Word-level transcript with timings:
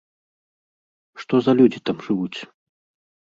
Што 1.23 1.35
за 1.47 1.51
людзі 1.61 1.79
там 1.89 1.97
жывуць? 2.09 2.39